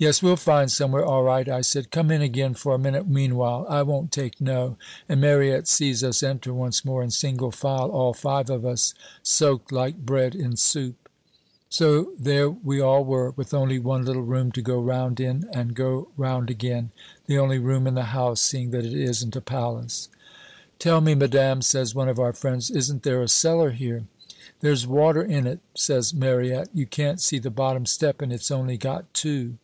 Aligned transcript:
"'Yes, 0.00 0.22
we'll 0.22 0.36
find 0.36 0.70
somewhere, 0.70 1.04
all 1.04 1.24
right,' 1.24 1.48
I 1.48 1.60
said. 1.60 1.90
'Come 1.90 2.12
in 2.12 2.22
again 2.22 2.54
for 2.54 2.72
a 2.72 2.78
minute 2.78 3.08
meanwhile 3.08 3.66
I 3.68 3.82
won't 3.82 4.12
take 4.12 4.40
no 4.40 4.76
and 5.08 5.20
Mariette 5.20 5.66
sees 5.66 6.04
us 6.04 6.22
enter 6.22 6.54
once 6.54 6.84
more 6.84 7.02
in 7.02 7.10
single 7.10 7.50
file, 7.50 7.90
all 7.90 8.14
five 8.14 8.48
of 8.48 8.64
us 8.64 8.94
soaked 9.24 9.72
like 9.72 9.96
bread 10.06 10.36
in 10.36 10.54
soup. 10.54 11.08
"So 11.68 12.12
there 12.16 12.48
we 12.48 12.80
all 12.80 13.04
were, 13.04 13.32
with 13.32 13.52
only 13.52 13.80
one 13.80 14.04
little 14.04 14.22
room 14.22 14.52
to 14.52 14.62
go 14.62 14.78
round 14.78 15.18
in 15.18 15.48
and 15.52 15.74
go 15.74 16.10
round 16.16 16.48
again 16.48 16.92
the 17.26 17.38
only 17.40 17.58
room 17.58 17.88
in 17.88 17.96
the 17.96 18.04
house, 18.14 18.40
seeing 18.40 18.70
that 18.70 18.86
it 18.86 18.94
isn't 18.94 19.34
a 19.34 19.40
palace. 19.40 20.08
"'Tell 20.78 21.00
me, 21.00 21.16
madame,' 21.16 21.60
says 21.60 21.92
one 21.92 22.08
of 22.08 22.20
our 22.20 22.32
friends, 22.32 22.70
'isn't 22.70 23.02
there 23.02 23.20
a 23.20 23.26
cellar 23.26 23.72
here?' 23.72 24.04
"'There's 24.60 24.86
water 24.86 25.22
in 25.24 25.44
it,' 25.48 25.58
says 25.74 26.14
Mariette; 26.14 26.68
'you 26.72 26.86
can't 26.86 27.20
see 27.20 27.40
the 27.40 27.50
bottom 27.50 27.84
step 27.84 28.22
and 28.22 28.32
it's 28.32 28.52
only 28.52 28.76
got 28.76 29.12
two.' 29.12 29.56